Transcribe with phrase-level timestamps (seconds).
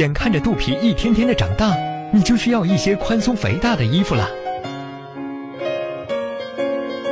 [0.00, 1.76] 眼看着肚皮一天天的长大，
[2.14, 4.26] 你就需要一些宽松肥大的衣服了。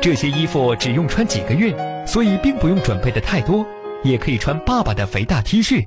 [0.00, 3.66] 这些衣服只用穿几个月，所以并不用准备的太多，
[4.02, 5.84] 也可以穿爸爸的肥大 T 恤。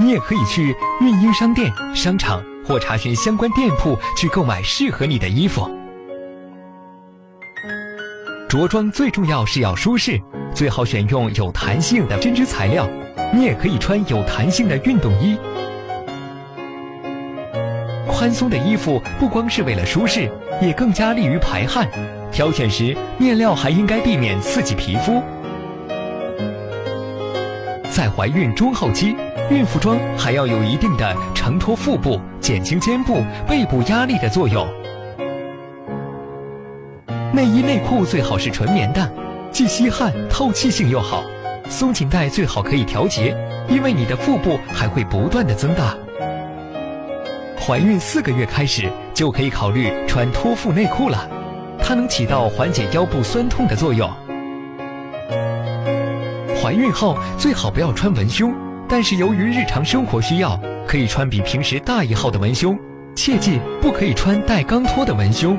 [0.00, 5.70] 你也可以去孕婴商店、商场或查询相关店铺去购买适合你的衣服。
[8.48, 10.18] 着装最重要是要舒适，
[10.54, 12.88] 最好选用有弹性的针织材料。
[13.32, 15.36] 你也可以穿有弹性的运动衣。
[18.06, 20.30] 宽松的衣服不光是为了舒适，
[20.60, 21.88] 也更加利于排汗。
[22.30, 25.22] 挑选时，面料还应该避免刺激皮肤。
[27.90, 29.16] 在怀孕中后期，
[29.50, 34.66] 孕妇装还要有一定的承托腹部、减轻肩部、背部压力的作用。
[37.32, 39.12] 内衣内裤最好是纯棉的，
[39.50, 41.24] 既吸汗，透气性又好。
[41.70, 43.34] 松紧带最好可以调节，
[43.68, 45.96] 因为你的腹部还会不断的增大。
[47.58, 51.30] 怀孕四个月开始就可以考虑穿托腹内裤了，
[51.80, 54.10] 它能起到缓解腰部酸痛的作用。
[56.60, 58.52] 怀孕后最好不要穿文胸，
[58.88, 62.76] 但是由于日常生活需要，可以穿比平时大一号的文胸，
[63.14, 65.56] 切记不可以穿带钢托的文胸。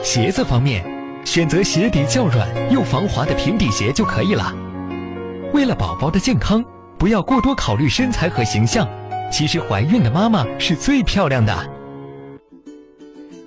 [0.00, 0.84] 鞋子方面，
[1.32, 4.54] 选择鞋底较软又防滑的平底鞋就可以了。
[5.54, 6.62] 为了宝宝的健康，
[6.98, 8.86] 不要过多考虑身材和形象。
[9.32, 11.70] 其实怀孕的妈妈是最漂亮的。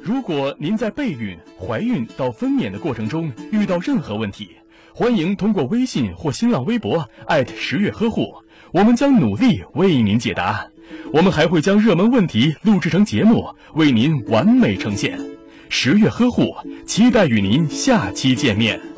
[0.01, 4.55] 如果您在备孕、怀孕到分娩的过程中遇到任何问题，
[4.91, 8.33] 欢迎通过微信或新浪微博艾特十月呵护，
[8.73, 10.65] 我们将努力为您解答。
[11.13, 15.19] 我们还会将热门问题录制成节目，为您完美呈现。
[15.69, 18.94] 十月呵护，期待与您下期见面。